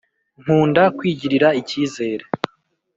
nkunda 0.41 0.83
kwigirira 0.97 1.47
icyizere 1.61 2.25